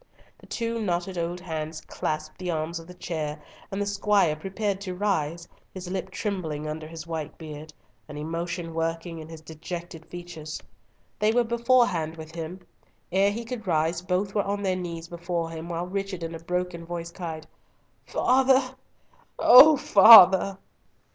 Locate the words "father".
18.07-18.73, 19.77-20.57